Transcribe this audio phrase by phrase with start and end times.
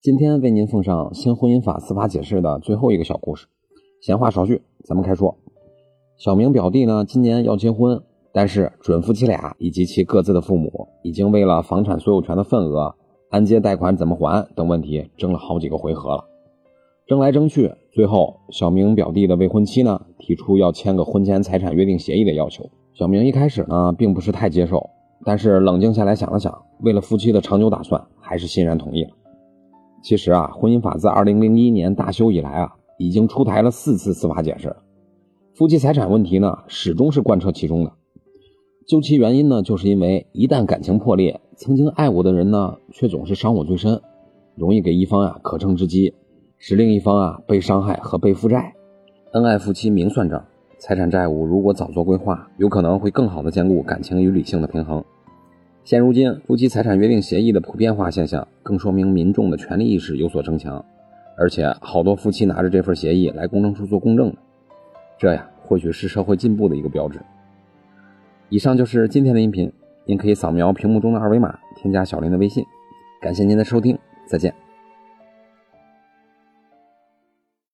[0.00, 3.48] 今天为您奉上新婚姻法司法解释的最后一个小故事。
[4.00, 5.36] 闲话少叙，咱们开说。
[6.16, 8.00] 小明表弟呢，今年要结婚，
[8.32, 12.94] 但是准夫妻俩以及其各自的父母已经为了房产所有权的份额、
[13.30, 16.24] 按揭贷款怎么还等问题争了好几个回合了。
[17.08, 22.64] 争来争去，最后小明表弟的未婚妻呢，提出要签个婚前财产约定协议的要求。
[22.94, 24.90] 小明一开始呢，并不是太接受。
[25.24, 29.10] 但是冷静下来想了想，为了夫妻的长久打算，还是欣然同意了。
[30.02, 34.76] 其实啊，婚姻法自二零零一年大修以来啊，已经出台了四次司法解释，
[35.54, 37.92] 夫妻财产问题呢，始终是贯彻其中的。
[38.86, 44.00] 究其原因呢，就是因为一旦感情破裂，曾经爱我的人呢，却总是伤我最深，
[44.54, 46.14] 容易给一方呀可乘之机，
[46.56, 48.74] 使另一方啊被伤害和被负债。
[49.32, 50.44] 恩爱夫妻明算账。
[50.80, 55.04] 财产债务如果早做规划，有可能会更好的兼顾感情与理性的平衡。
[55.88, 60.84] 现如今，夫妻财产约定协议的普遍化现象，更说明民众的权利意识有所增强，
[61.34, 64.36] 而且好多夫妻拿着这份协议来公证处做公证的
[65.18, 67.18] 这呀，或许是社会进步的一个标志。
[68.50, 69.72] 以上就是今天的音频，
[70.04, 72.62] 您可以扫描屏幕中的二维码，添加小林的微信。
[73.22, 74.67] 感谢您的收听，再见。